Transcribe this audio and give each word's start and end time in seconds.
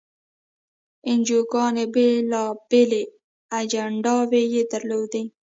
انجیوګانې 1.09 1.85
بېلابېلې 1.93 3.03
اجنډاوې 3.59 4.43
یې 4.53 4.61
درلودې. 4.71 5.23